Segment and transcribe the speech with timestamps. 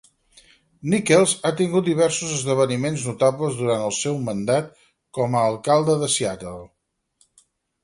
[0.93, 4.73] Nickels ha tingut diversos esdeveniments notables durant el seu mandat
[5.21, 6.59] com a alcalde de Seattle.